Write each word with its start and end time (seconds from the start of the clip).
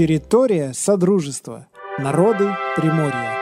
Территория 0.00 0.72
Содружества. 0.72 1.68
Народы 1.98 2.48
Приморья. 2.74 3.36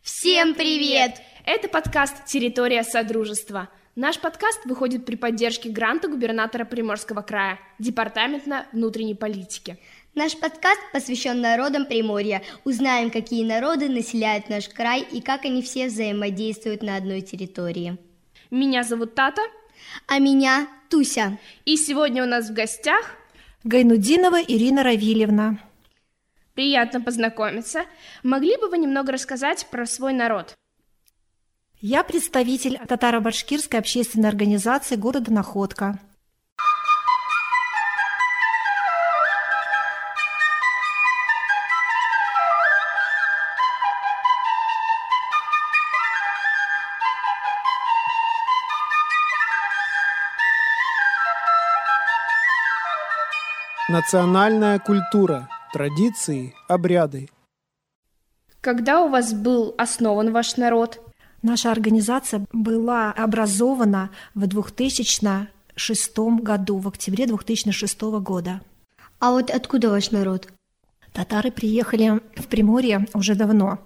Всем 0.00 0.54
привет! 0.54 1.20
Это 1.44 1.66
подкаст 1.66 2.24
«Территория 2.24 2.84
Содружества». 2.84 3.68
Наш 3.96 4.20
подкаст 4.20 4.64
выходит 4.64 5.04
при 5.04 5.16
поддержке 5.16 5.70
гранта 5.70 6.06
губернатора 6.06 6.64
Приморского 6.64 7.22
края, 7.22 7.58
Департамента 7.80 8.66
внутренней 8.72 9.16
политики. 9.16 9.76
Наш 10.14 10.38
подкаст 10.38 10.80
посвящен 10.92 11.40
народам 11.40 11.86
Приморья. 11.86 12.44
Узнаем, 12.62 13.10
какие 13.10 13.44
народы 13.44 13.88
населяют 13.88 14.48
наш 14.48 14.68
край 14.68 15.00
и 15.00 15.20
как 15.20 15.46
они 15.46 15.62
все 15.62 15.88
взаимодействуют 15.88 16.84
на 16.84 16.94
одной 16.94 17.22
территории. 17.22 17.98
Меня 18.52 18.84
зовут 18.84 19.16
Тата. 19.16 19.42
А 20.06 20.20
меня 20.20 20.68
Туся. 20.88 21.38
И 21.64 21.76
сегодня 21.76 22.22
у 22.22 22.26
нас 22.26 22.48
в 22.48 22.52
гостях 22.52 23.16
Гайнудинова 23.64 24.42
Ирина 24.42 24.82
Равильевна. 24.82 25.58
Приятно 26.52 27.00
познакомиться. 27.00 27.84
Могли 28.22 28.58
бы 28.58 28.68
вы 28.68 28.76
немного 28.76 29.10
рассказать 29.10 29.66
про 29.70 29.86
свой 29.86 30.12
народ? 30.12 30.54
Я 31.80 32.04
представитель 32.04 32.78
татаро-башкирской 32.86 33.78
общественной 33.78 34.28
организации 34.28 34.96
города 34.96 35.32
Находка. 35.32 35.98
Национальная 53.94 54.80
культура, 54.80 55.48
традиции, 55.72 56.52
обряды. 56.66 57.28
Когда 58.60 59.02
у 59.04 59.08
вас 59.08 59.32
был 59.32 59.72
основан 59.78 60.32
ваш 60.32 60.56
народ? 60.56 61.00
Наша 61.42 61.70
организация 61.70 62.44
была 62.52 63.12
образована 63.12 64.10
в 64.34 64.48
2006 64.48 66.18
году, 66.42 66.78
в 66.78 66.88
октябре 66.88 67.26
2006 67.28 68.00
года. 68.18 68.62
А 69.20 69.30
вот 69.30 69.48
откуда 69.48 69.90
ваш 69.90 70.10
народ? 70.10 70.48
Татары 71.12 71.52
приехали 71.52 72.20
в 72.34 72.48
Приморье 72.48 73.06
уже 73.14 73.36
давно. 73.36 73.78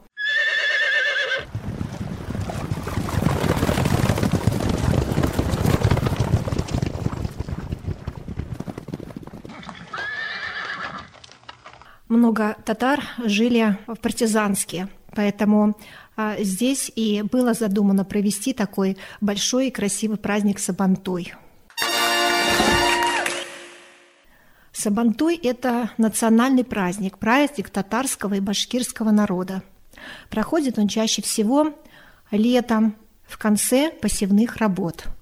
Много 12.19 12.57
татар 12.65 13.01
жили 13.25 13.79
в 13.87 13.95
партизанске, 13.95 14.89
поэтому 15.15 15.77
а, 16.17 16.35
здесь 16.41 16.91
и 16.97 17.23
было 17.23 17.55
задумано 17.55 18.05
провести 18.05 18.53
такой 18.53 18.97
большой 19.21 19.69
и 19.69 19.71
красивый 19.71 20.17
праздник 20.17 20.59
Сабантуй. 20.59 21.33
Сабантуй– 24.73 25.37
это 25.45 25.93
национальный 25.97 26.65
праздник, 26.65 27.19
праздник 27.19 27.71
татарского 27.71 28.35
и 28.35 28.41
башкирского 28.41 29.13
народа. 29.13 29.63
Проходит 30.29 30.77
он 30.77 30.89
чаще 30.89 31.23
всего 31.23 31.73
летом, 32.33 32.97
в 33.29 33.39
конце 33.39 33.93
посевных 33.93 34.57
работ– 34.57 35.05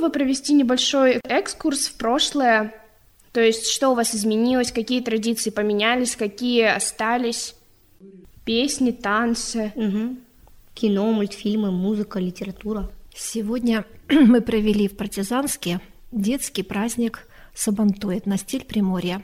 бы 0.00 0.06
вы 0.06 0.12
провести 0.12 0.52
небольшой 0.54 1.20
экскурс 1.24 1.86
в 1.86 1.94
прошлое? 1.94 2.74
То 3.32 3.40
есть, 3.40 3.68
что 3.68 3.90
у 3.90 3.94
вас 3.94 4.14
изменилось, 4.14 4.72
какие 4.72 5.00
традиции 5.00 5.50
поменялись, 5.50 6.16
какие 6.16 6.64
остались? 6.64 7.54
Песни, 8.44 8.90
танцы. 8.90 9.72
Угу. 9.76 10.16
Кино, 10.74 11.12
мультфильмы, 11.12 11.70
музыка, 11.70 12.18
литература. 12.18 12.90
Сегодня 13.14 13.84
мы 14.08 14.40
провели 14.40 14.88
в 14.88 14.96
Партизанске 14.96 15.80
детский 16.10 16.62
праздник 16.62 17.26
Сабантует 17.54 18.26
на 18.26 18.38
стиль 18.38 18.64
Приморья. 18.64 19.22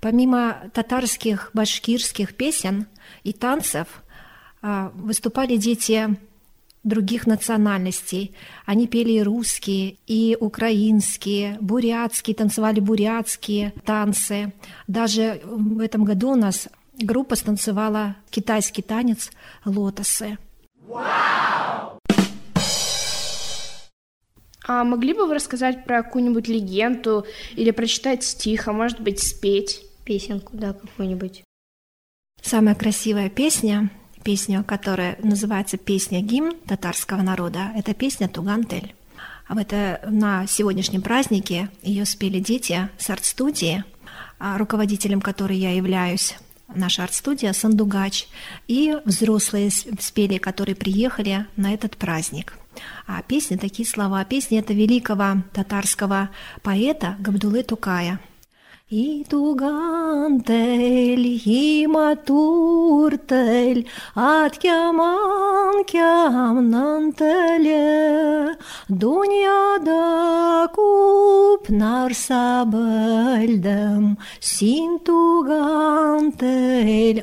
Помимо 0.00 0.70
татарских, 0.74 1.50
башкирских 1.54 2.34
песен 2.34 2.86
и 3.24 3.32
танцев, 3.32 3.88
а, 4.62 4.92
выступали 4.94 5.56
дети 5.56 6.16
других 6.86 7.26
национальностей. 7.26 8.34
Они 8.64 8.86
пели 8.86 9.12
и 9.12 9.22
русские, 9.22 9.96
и 10.06 10.36
украинские, 10.40 11.58
бурятские, 11.60 12.36
танцевали 12.36 12.80
бурятские 12.80 13.74
танцы. 13.84 14.52
Даже 14.86 15.40
в 15.44 15.80
этом 15.80 16.04
году 16.04 16.30
у 16.30 16.36
нас 16.36 16.68
группа 16.96 17.34
станцевала 17.34 18.16
китайский 18.30 18.82
танец 18.82 19.30
«Лотосы». 19.64 20.38
А 24.68 24.82
могли 24.82 25.12
бы 25.12 25.26
вы 25.26 25.34
рассказать 25.34 25.84
про 25.84 26.02
какую-нибудь 26.02 26.48
легенду 26.48 27.24
или 27.54 27.70
прочитать 27.70 28.24
стих, 28.24 28.66
а 28.66 28.72
может 28.72 29.00
быть 29.00 29.20
спеть? 29.20 29.82
Песенку, 30.04 30.56
да, 30.56 30.72
какую-нибудь. 30.72 31.42
Самая 32.42 32.74
красивая 32.74 33.28
песня 33.28 33.90
песню, 34.26 34.64
которая 34.64 35.16
называется 35.22 35.76
«Песня 35.76 36.20
гимн 36.20 36.56
татарского 36.66 37.22
народа». 37.22 37.70
Это 37.76 37.94
песня 37.94 38.28
«Тугантель». 38.28 38.92
А 39.46 39.60
это 39.60 40.00
на 40.04 40.48
сегодняшнем 40.48 41.00
празднике 41.00 41.68
ее 41.80 42.04
спели 42.04 42.40
дети 42.40 42.88
с 42.98 43.08
арт-студии, 43.08 43.84
а 44.40 44.58
руководителем 44.58 45.20
которой 45.20 45.56
я 45.56 45.70
являюсь, 45.76 46.34
наша 46.74 47.04
арт-студия 47.04 47.52
«Сандугач», 47.52 48.26
и 48.66 48.96
взрослые 49.04 49.70
спели, 49.70 50.38
которые 50.38 50.74
приехали 50.74 51.46
на 51.54 51.72
этот 51.72 51.96
праздник. 51.96 52.58
А 53.06 53.22
песни 53.22 53.54
такие 53.54 53.88
слова. 53.88 54.24
Песни 54.24 54.58
это 54.58 54.72
великого 54.72 55.44
татарского 55.52 56.30
поэта 56.64 57.14
Габдулы 57.20 57.62
Тукая– 57.62 58.18
İtugantel 58.90 60.54
himaturtel 61.44 62.24
at 64.14 64.58
keman 64.58 65.82
kemnan 65.86 67.10
tele 67.10 68.56
Dünyada 68.90 70.68
kup 70.74 71.70
narsa 71.70 72.64
bildim 72.72 74.16
Sin 74.40 75.04
тугантель 75.04 76.44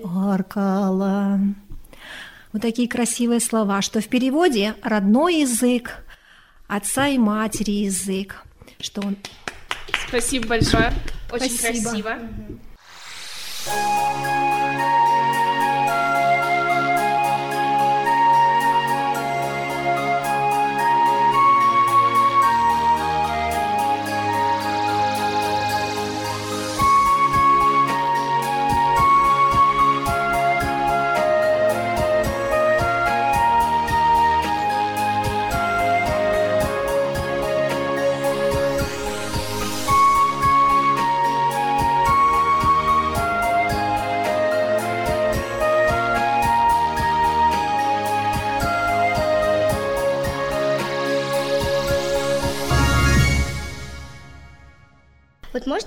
аркала 0.03 1.39
Вот 2.51 2.61
такие 2.61 2.89
красивые 2.89 3.39
слова, 3.39 3.81
что 3.81 4.01
в 4.01 4.09
переводе 4.09 4.75
родной 4.83 5.35
язык, 5.35 6.03
отца 6.67 7.07
и 7.07 7.17
матери 7.17 7.71
язык, 7.71 8.43
что 8.81 9.01
он... 9.01 9.15
Спасибо 10.09 10.49
большое. 10.49 10.91
Очень 11.33 11.49
Спасибо. 11.57 12.11
красиво. 12.11 12.17
Вот 13.65 14.12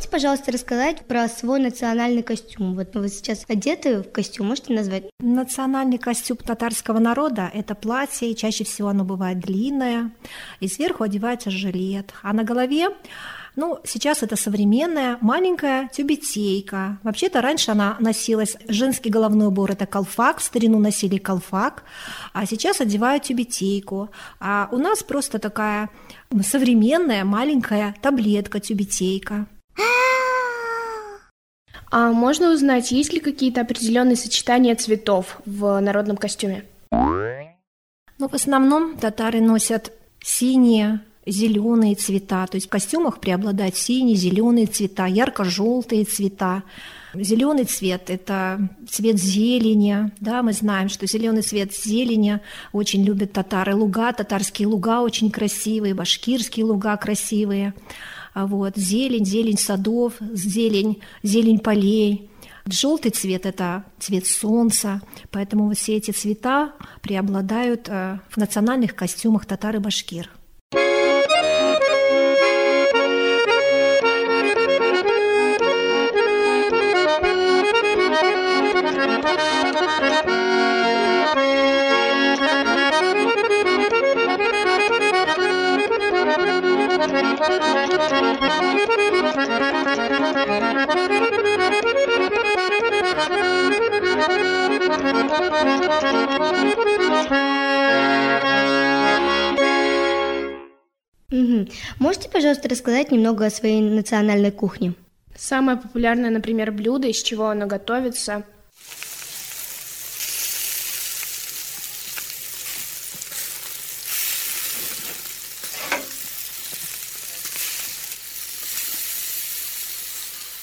можете, 0.07 0.11
пожалуйста, 0.11 0.53
рассказать 0.53 1.07
про 1.07 1.29
свой 1.29 1.61
национальный 1.61 2.23
костюм? 2.23 2.75
Вот 2.75 2.95
вы 2.95 3.09
сейчас 3.09 3.45
одеты 3.49 4.03
в 4.03 4.13
костюм, 4.13 4.49
можете 4.49 4.73
назвать? 4.73 5.05
Национальный 5.21 5.99
костюм 5.99 6.37
татарского 6.37 6.99
народа– 6.99 7.51
это 7.55 7.75
платье, 7.75 8.31
и 8.31 8.37
чаще 8.37 8.65
всего 8.65 8.89
оно 8.89 9.05
бывает 9.05 9.41
длинное, 9.41 10.13
и 10.61 10.69
сверху 10.69 11.05
одевается 11.05 11.51
жилет, 11.51 12.13
а 12.23 12.33
на 12.33 12.45
голове 12.45 12.89
ну, 13.57 13.79
сейчас 13.85 14.23
это 14.23 14.37
современная 14.37 15.17
маленькая 15.23 15.89
тюбетейка. 15.89 16.99
Вообще-то 17.03 17.41
раньше 17.41 17.71
она 17.71 17.97
носилась, 18.01 18.57
женский 18.69 19.09
головной 19.09 19.47
убор– 19.47 19.71
это 19.73 19.87
колфак, 19.87 20.41
в 20.41 20.43
старину 20.43 20.79
носили 20.79 21.17
колфак, 21.17 21.85
а 22.35 22.45
сейчас 22.45 22.83
одевают 22.83 23.23
тюбетейку. 23.25 24.11
А 24.41 24.69
у 24.73 24.77
нас 24.77 25.03
просто 25.03 25.39
такая 25.39 25.89
современная 26.43 27.25
маленькая 27.25 27.95
таблетка-тюбетейка. 28.03 29.47
А 31.99 32.13
можно 32.13 32.53
узнать, 32.53 32.91
есть 32.91 33.15
ли 33.15 33.21
какие-то 33.21 33.63
определенные 33.63 34.17
сочетания 34.17 34.75
цветов 34.75 35.39
в 35.47 35.81
народном 35.81 36.19
костюме? 36.19 36.67
Ну, 36.91 38.29
в 38.29 38.35
основном 38.35 38.99
татары 38.99 39.41
носят 39.41 39.93
синие, 40.23 41.01
зеленые 41.25 41.95
цвета. 41.95 42.47
То 42.49 42.57
есть 42.57 42.67
в 42.67 42.69
костюмах 42.69 43.19
преобладают 43.19 43.77
синие, 43.77 44.15
зеленые 44.15 44.67
цвета, 44.67 45.07
ярко-желтые 45.07 46.05
цвета. 46.05 46.65
Зеленый 47.15 47.65
цвет– 47.65 48.03
это 48.11 48.69
цвет 48.91 49.17
зелени. 49.19 50.13
Да, 50.21 50.43
мы 50.43 50.53
знаем, 50.53 50.91
что 50.91 51.07
зеленый 51.07 51.41
цвет 51.41 51.75
зелени 51.75 52.41
очень 52.75 53.05
любят 53.05 53.33
татары. 53.33 53.75
Луга, 53.75 54.13
татарские 54.13 54.69
луга 54.69 55.01
очень 55.01 55.31
красивые, 55.31 55.95
башкирские 55.95 56.67
луга 56.67 56.95
красивые. 56.99 57.73
А 58.37 58.47
вот, 58.47 58.77
зелень, 58.77 59.25
зелень 59.25 59.57
садов, 59.57 60.13
зелень, 60.21 61.01
зелень 61.23 61.59
полей. 61.59 62.29
Желтый 62.67 63.11
цвет– 63.11 63.47
это 63.47 63.85
цвет 63.99 64.27
солнца, 64.27 65.01
поэтому 65.31 65.69
вот 65.69 65.79
все 65.79 65.97
эти 65.97 66.11
цвета 66.11 66.75
преобладают 67.01 67.89
э, 67.89 68.19
в 68.29 68.37
национальных 68.37 68.95
костюмах 68.95 69.47
татар 69.47 69.77
и 69.77 69.79
башкир. 69.79 70.29
Угу. 101.33 101.69
Можете, 101.99 102.29
пожалуйста, 102.29 102.69
рассказать 102.69 103.11
немного 103.11 103.47
о 103.47 103.51
своей 103.51 103.81
национальной 103.81 104.53
кухне? 104.53 104.95
Самое 105.37 105.77
популярное, 105.79 106.31
например, 106.31 106.73
блюдо, 106.73 107.09
из 107.09 107.23
чего 107.23 107.49
оно 107.49 107.67
готовится– 107.67 108.45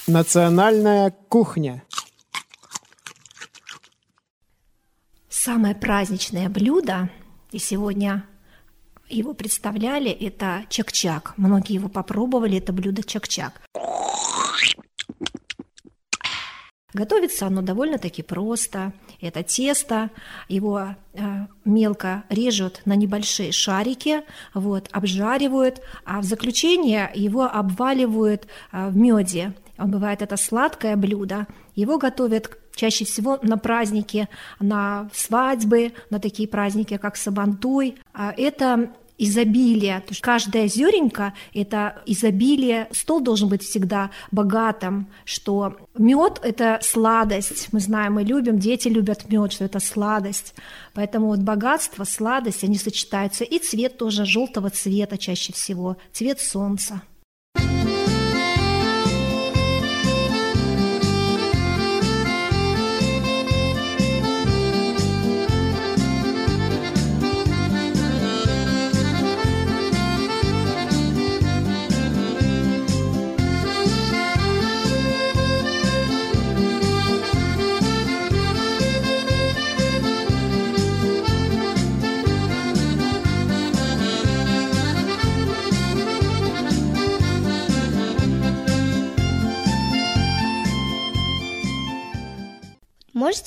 Национальная 0.08 1.12
кухня. 1.12 1.82
Самое 5.30 5.76
праздничное 5.76 6.50
блюдо, 6.50 7.10
и 7.54 7.58
сегодня 7.58 8.26
его 9.08 9.34
представляли, 9.34 10.12
это 10.12 10.66
чак-чак. 10.68 11.36
Многие 11.38 11.76
его 11.76 11.88
попробовали, 11.88 12.58
это 12.58 12.74
блюдо 12.74 13.02
чак-чак. 13.02 13.62
Готовится 16.94 17.48
оно 17.48 17.62
довольно-таки 17.62 18.24
просто. 18.24 18.92
Это 19.24 19.42
тесто, 19.42 20.10
его 20.50 20.96
э, 21.14 21.22
мелко 21.64 22.24
режут 22.30 22.82
на 22.84 22.96
небольшие 22.96 23.54
шарики, 23.54 24.24
вот, 24.54 24.90
обжаривают, 24.92 25.82
а 26.04 26.20
в 26.20 26.26
заключение 26.26 27.10
его 27.14 27.44
обваливают 27.44 28.48
э, 28.74 28.90
в 28.90 28.98
меде. 28.98 29.54
Бывает 29.78 30.22
это 30.22 30.36
сладкое 30.36 30.98
блюдо. 30.98 31.48
Его 31.74 31.98
готовят 31.98 32.58
чаще 32.76 33.06
всего 33.06 33.40
на 33.42 33.58
праздники, 33.58 34.28
на 34.60 35.10
свадьбы, 35.14 35.94
на 36.10 36.20
такие 36.20 36.50
праздники, 36.50 36.98
как 36.98 37.16
Сабантуй. 37.16 37.98
А 38.14 38.34
это 38.36 38.92
изобилие. 39.24 40.00
То 40.02 40.10
есть 40.10 40.22
каждая 40.22 40.68
зеренька– 40.68 41.34
это 41.54 42.02
изобилие. 42.06 42.88
Стол 42.92 43.22
должен 43.22 43.50
быть 43.50 43.64
всегда 43.64 44.12
богатым, 44.32 45.08
что 45.26 45.78
мед– 45.98 46.40
это 46.44 46.80
сладость. 46.82 47.70
Мы 47.72 47.80
знаем, 47.80 48.14
мы 48.14 48.24
любим, 48.24 48.60
дети 48.60 48.88
любят 48.88 49.30
мед, 49.30 49.54
что 49.54 49.66
это 49.66 49.80
сладость. 49.80 50.54
Поэтому 50.94 51.28
вот 51.28 51.40
богатство, 51.40 52.04
сладость, 52.04 52.64
они 52.64 52.78
сочетаются. 52.78 53.44
И 53.44 53.60
цвет 53.60 53.98
тоже 53.98 54.26
желтого 54.26 54.70
цвета 54.70 55.18
чаще 55.18 55.54
всего, 55.54 55.98
цвет 56.12 56.40
солнца. 56.40 57.02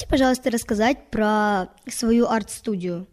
Можете, 0.07 0.09
пожалуйста, 0.09 0.51
рассказать 0.51 1.11
про 1.11 1.69
свою 1.89 2.27
арт-студию? 2.29 3.07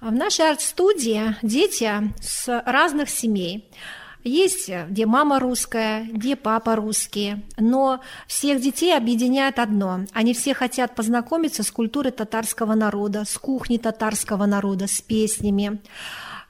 В 0.00 0.12
нашей 0.12 0.50
арт-студии 0.50 1.36
дети 1.42 1.90
с 2.20 2.62
разных 2.66 3.10
семей. 3.10 3.70
Есть, 4.24 4.70
где 4.88 5.06
мама 5.06 5.38
русская, 5.38 6.04
где 6.10 6.34
папа 6.34 6.76
русский, 6.76 7.44
но 7.58 8.00
всех 8.26 8.60
детей 8.60 8.96
объединяет 8.96 9.58
одно. 9.58 10.00
Они 10.12 10.34
все 10.34 10.54
хотят 10.54 10.94
познакомиться 10.94 11.62
с 11.62 11.70
культурой 11.70 12.10
татарского 12.10 12.74
народа, 12.74 13.24
с 13.24 13.38
кухней 13.38 13.78
татарского 13.78 14.46
народа, 14.46 14.86
с 14.86 15.00
песнями. 15.00 15.80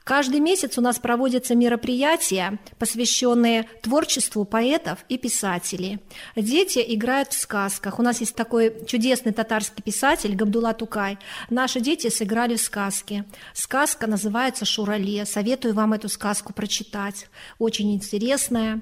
Каждый 0.05 0.39
месяц 0.39 0.77
у 0.77 0.81
нас 0.81 0.99
проводятся 0.99 1.55
мероприятия, 1.55 2.59
посвященные 2.77 3.63
творчеству 3.81 4.45
поэтов 4.45 4.99
и 5.09 5.17
писателей. 5.17 5.99
Дети 6.35 6.77
играют 6.89 7.33
в 7.33 7.39
сказках. 7.39 7.97
У 7.97 8.03
нас 8.03 8.19
есть 8.19 8.35
такой 8.35 8.85
чудесный 8.85 9.33
татарский 9.33 9.81
писатель 9.81 10.35
Габдулла 10.35 10.75
Тукай. 10.75 11.17
Наши 11.49 11.79
дети 11.79 12.09
сыграли 12.09 12.55
в 12.55 12.61
сказке. 12.61 13.25
Сказка 13.53 14.05
называется 14.05 14.63
«Шурале». 14.63 15.25
Советую 15.25 15.73
вам 15.73 15.93
эту 15.93 16.07
сказку 16.07 16.53
прочитать. 16.53 17.27
Очень 17.57 17.95
интересная. 17.95 18.81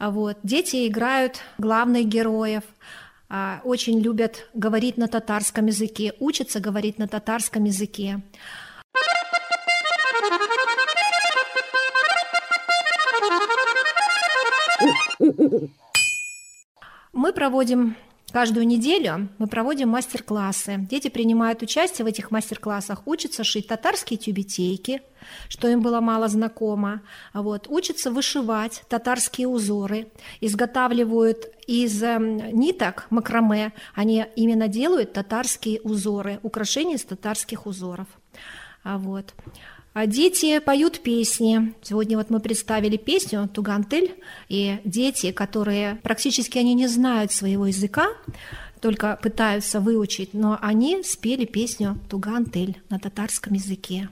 Вот. 0.00 0.38
Дети 0.42 0.88
играют 0.88 1.36
главных 1.56 2.06
героев 2.06 2.64
а, 3.28 3.60
очень 3.62 4.00
любят 4.00 4.48
говорить 4.54 4.96
на 4.96 5.06
татарском 5.06 5.66
языке, 5.66 6.14
учатся 6.18 6.58
говорить 6.58 6.98
на 6.98 7.06
татарском 7.06 7.62
языке. 7.62 8.22
Мы 17.12 17.32
проводим 17.32 17.96
Каждую 18.34 18.66
неделю 18.66 19.28
мы 19.38 19.46
проводим 19.46 19.90
мастер-классы. 19.90 20.78
Дети 20.90 21.06
принимают 21.06 21.62
участие 21.62 22.04
в 22.04 22.08
этих 22.08 22.32
мастер-классах, 22.32 23.06
учатся 23.06 23.44
шить 23.44 23.68
татарские 23.68 24.18
тюбетейки, 24.18 25.02
что 25.48 25.68
им 25.68 25.82
было 25.82 26.00
мало 26.00 26.26
знакомо, 26.26 27.02
вот, 27.32 27.68
учатся 27.68 28.10
вышивать 28.10 28.82
татарские 28.88 29.46
узоры, 29.46 30.08
изготавливают 30.40 31.46
из 31.68 32.02
эм, 32.02 32.38
ниток 32.58 33.06
макраме, 33.10 33.72
они 33.94 34.26
именно 34.34 34.66
делают 34.66 35.12
татарские 35.12 35.80
узоры, 35.82 36.40
украшения 36.42 36.96
из 36.96 37.04
татарских 37.04 37.66
узоров. 37.66 38.08
А 38.82 38.98
вот. 38.98 39.32
А 39.94 40.08
дети 40.08 40.58
поют 40.58 40.98
песни. 40.98 41.72
Сегодня 41.80 42.16
вот 42.16 42.28
мы 42.28 42.40
представили 42.40 42.96
песню 42.96 43.48
«Тугантель», 43.48 44.16
и 44.48 44.80
дети, 44.84 45.30
которые 45.30 46.00
практически 46.02 46.58
они 46.58 46.74
не 46.74 46.88
знают 46.88 47.30
своего 47.30 47.66
языка, 47.66 48.08
только 48.80 49.16
пытаются 49.22 49.78
выучить, 49.78 50.34
но 50.34 50.58
они 50.60 51.04
спели 51.04 51.44
песню 51.44 51.96
«Тугантель» 52.10 52.82
на 52.90 52.98
татарском 52.98 53.54
языке. 53.54 54.08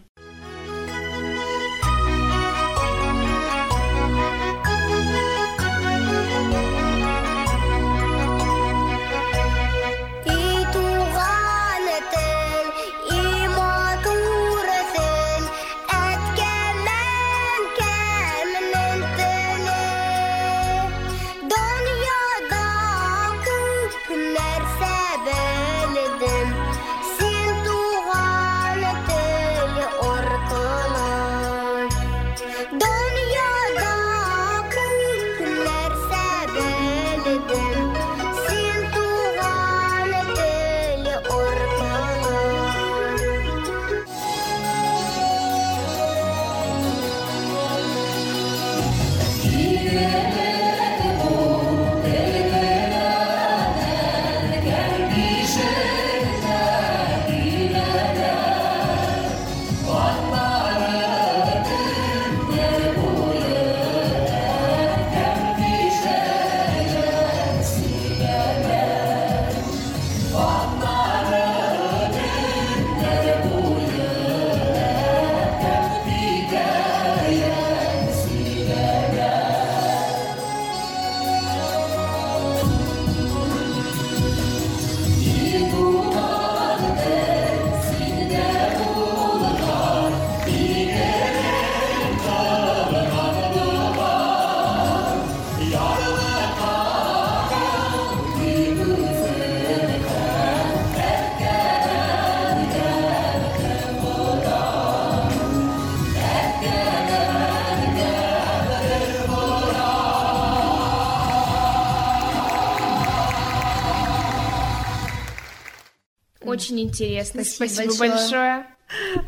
Очень 116.62 116.80
интересно. 116.80 117.42
Спасибо 117.42 117.88
Спасибо, 117.88 117.98
большое. 117.98 118.10
большое. 118.10 118.66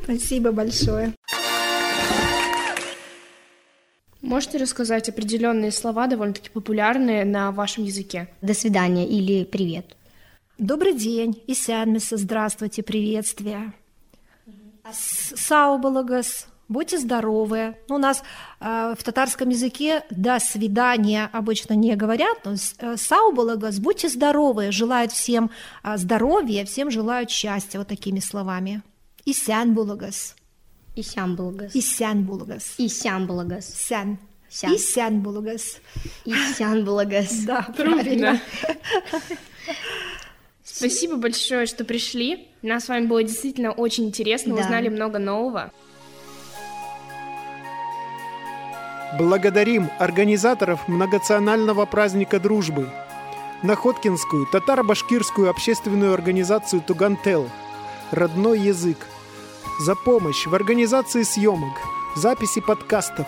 Спасибо 0.05 0.53
большое. 0.53 1.15
Можете 4.23 4.59
рассказать 4.59 5.09
определенные 5.09 5.73
слова, 5.73 6.07
довольно-таки 6.07 6.49
популярные 6.51 7.25
на 7.25 7.51
вашем 7.51 7.85
языке? 7.85 8.29
До 8.41 8.55
свидания 8.55 9.07
или 9.07 9.45
привет. 9.45 9.97
Добрый 10.59 10.95
день, 10.95 11.43
Исянмиса, 11.49 12.17
здравствуйте, 12.17 12.85
приветствие. 12.85 13.73
Саубалагас, 14.93 16.47
будьте 16.69 16.99
здоровы. 16.99 17.77
Ну, 17.89 17.97
у 17.97 17.99
нас 17.99 18.23
э, 18.61 18.95
в 18.99 19.03
татарском 19.03 19.49
языке 19.51 20.03
«до 20.11 20.39
свидания» 20.39 21.29
обычно 21.33 21.75
не 21.75 21.95
говорят, 21.97 22.39
но 22.45 22.57
с- 22.57 22.75
э, 22.79 22.97
Саубалагас, 22.97 23.79
будьте 23.79 24.09
здоровы, 24.09 24.73
желают 24.73 25.13
всем 25.13 25.51
э, 25.83 25.97
здоровья, 25.97 26.65
всем 26.65 26.91
желают 26.91 27.31
счастья, 27.31 27.79
вот 27.79 27.89
такими 27.89 28.21
словами. 28.21 28.83
Исянбулагас, 29.27 30.37
Исямбулгас. 30.97 31.75
Исянбулагас, 31.75 32.75
Исямбулгас. 32.79 33.67
Сян, 33.75 34.19
Сян. 34.51 34.75
Исянбулагас. 34.75 35.79
Исянбулгас. 36.25 37.31
Да, 37.47 37.63
правильно. 37.77 38.41
Спасибо 40.63 41.17
большое, 41.17 41.67
что 41.67 41.85
пришли. 41.85 42.49
Нас 42.63 42.85
с 42.85 42.89
вами 42.89 43.07
было 43.07 43.23
действительно 43.23 43.73
очень 43.73 44.07
интересно, 44.07 44.55
Да. 44.57 44.63
узнали 44.63 44.89
много 44.89 45.19
нового. 45.19 45.73
Благодарим 49.17 49.91
организаторов 50.01 50.89
многонационального 50.89 51.87
праздника 51.87 52.41
дружбы. 52.41 52.91
Находкинскую 53.63 54.47
татаро-башкирскую 54.53 55.49
общественную 55.49 56.15
организацию 56.15 56.83
«Тугантел» 56.83 57.49
«Родной 58.11 58.59
язык» 58.59 58.99
за 59.81 59.95
помощь 59.95 60.47
в 60.47 60.55
организации 60.55 61.23
съемок, 61.23 61.75
записи 62.17 62.61
подкастов, 62.61 63.27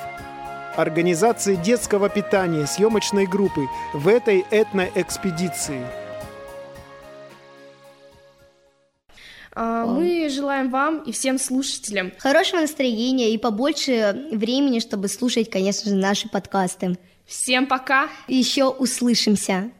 организации 0.77 1.55
детского 1.55 2.09
питания 2.09 2.67
съемочной 2.67 3.27
группы 3.27 3.69
в 3.95 4.09
этой 4.09 4.45
этноэкспедиции. 4.51 6.06
Мы 9.57 10.29
желаем 10.29 10.71
вам 10.71 10.99
и 10.99 11.13
всем 11.13 11.39
слушателям 11.39 12.13
Хорошего 12.19 12.61
настроения 12.61 13.33
и 13.33 13.39
побольше 13.39 14.29
времени, 14.31 14.81
чтобы 14.81 15.09
слушать, 15.09 15.51
конечно 15.51 15.91
же, 15.91 15.97
наши 15.97 16.29
подкасты. 16.29 16.99
всем 17.25 17.67
пока! 17.67 18.09
Еще 18.29 18.65
услышимся. 18.67 19.71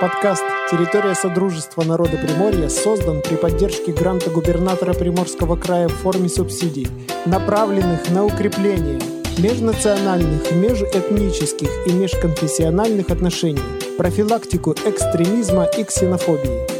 Подкаст 0.00 0.42
«Территория 0.70 1.14
Содружества 1.14 1.84
народа 1.84 2.16
Приморья» 2.16 2.68
создан 2.68 3.22
при 3.22 3.36
поддержке 3.36 3.92
гранта 3.92 4.30
губернатора 4.30 4.92
Приморского 4.92 5.56
края 5.56 5.88
в 5.88 5.92
форме 5.92 6.28
субсидий, 6.28 6.88
направленных 7.26 8.10
на 8.10 8.24
укрепление 8.24 9.00
межнациональных, 9.38 10.50
межэтнических 10.52 11.68
и 11.86 11.92
межконфессиональных 11.92 13.10
отношений, 13.10 13.62
профилактику 13.96 14.72
экстремизма 14.72 15.64
и 15.64 15.84
ксенофобии. 15.84 16.73